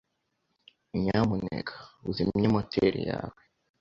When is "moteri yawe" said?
2.53-3.39